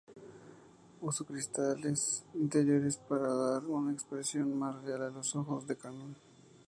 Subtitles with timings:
[1.01, 6.15] Usó cristales interiores para dar una expresión más real a los ojos del Kannon.